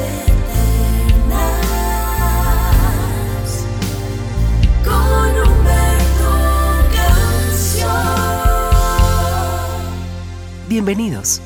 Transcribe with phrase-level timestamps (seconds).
[0.00, 1.54] eternas
[4.82, 6.32] con Humberto
[6.92, 7.88] Canción.
[10.68, 11.40] Bienvenidos.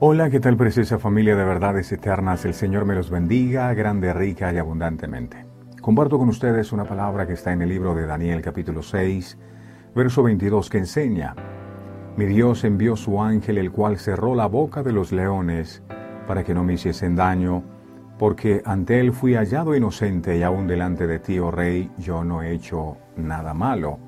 [0.00, 2.44] Hola, ¿qué tal preciosa familia de verdades eternas?
[2.44, 5.46] El Señor me los bendiga, grande, rica y abundantemente.
[5.80, 9.38] Comparto con ustedes una palabra que está en el libro de Daniel capítulo 6,
[9.94, 11.34] verso 22, que enseña,
[12.16, 15.82] Mi Dios envió su ángel, el cual cerró la boca de los leones,
[16.26, 17.62] para que no me hiciesen daño,
[18.18, 22.42] porque ante él fui hallado inocente y aún delante de ti, oh rey, yo no
[22.42, 23.98] he hecho nada malo.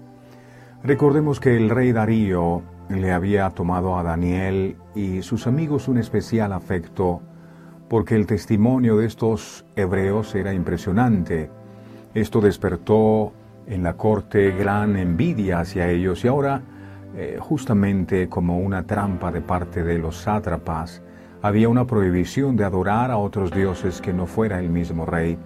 [0.83, 6.53] Recordemos que el rey Darío le había tomado a Daniel y sus amigos un especial
[6.53, 7.23] afecto
[7.89, 11.51] porque el testimonio de estos hebreos era impresionante.
[12.15, 13.33] Esto despertó
[13.67, 16.63] en la corte gran envidia hacia ellos y ahora,
[17.17, 21.03] eh, justamente como una trampa de parte de los sátrapas,
[21.43, 25.39] había una prohibición de adorar a otros dioses que no fuera el mismo rey.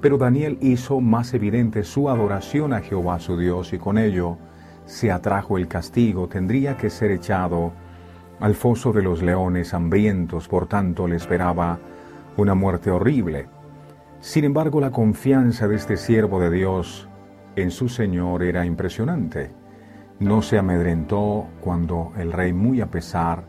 [0.00, 4.38] Pero Daniel hizo más evidente su adoración a Jehová su Dios y con ello
[4.84, 7.72] se atrajo el castigo, tendría que ser echado
[8.38, 11.78] al foso de los leones hambrientos, por tanto le esperaba
[12.36, 13.48] una muerte horrible.
[14.20, 17.08] Sin embargo, la confianza de este siervo de Dios
[17.56, 19.50] en su Señor era impresionante.
[20.20, 23.44] No se amedrentó cuando el rey, muy a pesar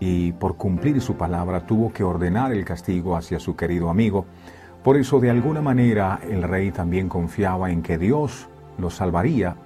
[0.00, 4.26] y por cumplir su palabra, tuvo que ordenar el castigo hacia su querido amigo.
[4.82, 9.56] Por eso, de alguna manera, el rey también confiaba en que Dios lo salvaría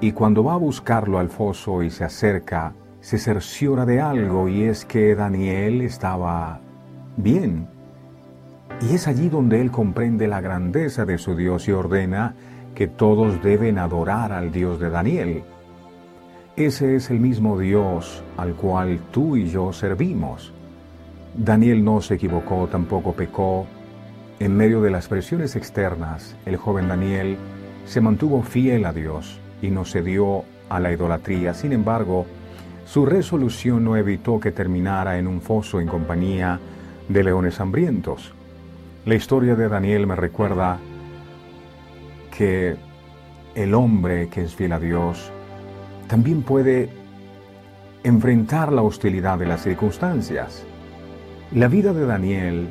[0.00, 4.64] y cuando va a buscarlo al foso y se acerca, se cerciora de algo y
[4.64, 6.60] es que Daniel estaba
[7.16, 7.68] bien.
[8.82, 12.34] Y es allí donde él comprende la grandeza de su Dios y ordena
[12.76, 15.42] que todos deben adorar al Dios de Daniel.
[16.56, 20.52] Ese es el mismo Dios al cual tú y yo servimos.
[21.34, 23.66] Daniel no se equivocó, tampoco pecó.
[24.38, 27.38] En medio de las presiones externas, el joven Daniel
[27.86, 31.54] se mantuvo fiel a Dios y no cedió a la idolatría.
[31.54, 32.26] Sin embargo,
[32.84, 36.60] su resolución no evitó que terminara en un foso en compañía
[37.08, 38.34] de leones hambrientos.
[39.06, 40.78] La historia de Daniel me recuerda
[42.36, 42.76] que
[43.54, 45.32] el hombre que es fiel a Dios
[46.06, 46.90] también puede
[48.04, 50.66] enfrentar la hostilidad de las circunstancias.
[51.52, 52.68] La vida de Daniel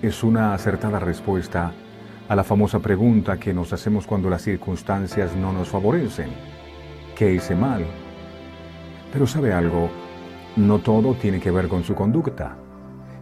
[0.00, 1.72] es una acertada respuesta
[2.28, 6.30] a la famosa pregunta que nos hacemos cuando las circunstancias no nos favorecen.
[7.14, 7.84] ¿Qué hice mal?
[9.12, 9.90] Pero sabe algo,
[10.56, 12.56] no todo tiene que ver con su conducta.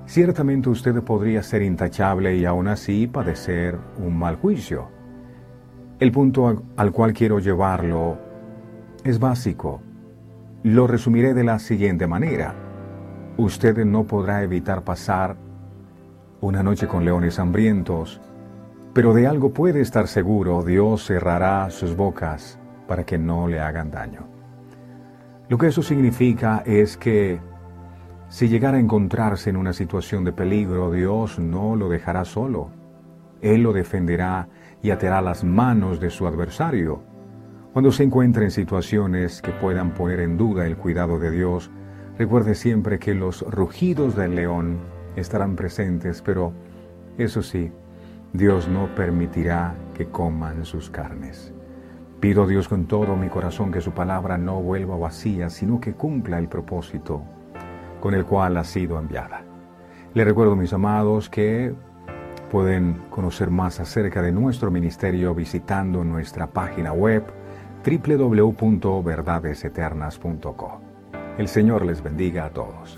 [0.06, 4.93] Ciertamente usted podría ser intachable y aún así padecer un mal juicio.
[6.00, 8.18] El punto al cual quiero llevarlo
[9.04, 9.80] es básico.
[10.64, 12.54] Lo resumiré de la siguiente manera.
[13.36, 15.36] Usted no podrá evitar pasar
[16.40, 18.20] una noche con leones hambrientos,
[18.92, 23.90] pero de algo puede estar seguro, Dios cerrará sus bocas para que no le hagan
[23.90, 24.26] daño.
[25.48, 27.40] Lo que eso significa es que
[28.28, 32.70] si llegara a encontrarse en una situación de peligro, Dios no lo dejará solo.
[33.40, 34.48] Él lo defenderá
[34.84, 37.02] y atará las manos de su adversario.
[37.72, 41.70] Cuando se encuentre en situaciones que puedan poner en duda el cuidado de Dios,
[42.18, 44.80] recuerde siempre que los rugidos del león
[45.16, 46.52] estarán presentes, pero
[47.16, 47.72] eso sí,
[48.34, 51.54] Dios no permitirá que coman sus carnes.
[52.20, 55.94] Pido a Dios con todo mi corazón que su palabra no vuelva vacía, sino que
[55.94, 57.22] cumpla el propósito
[58.00, 59.44] con el cual ha sido enviada.
[60.12, 61.74] Le recuerdo, mis amados, que
[62.54, 67.24] pueden conocer más acerca de nuestro ministerio visitando nuestra página web
[67.84, 70.80] www.verdadeseternas.co.
[71.36, 72.96] El Señor les bendiga a todos.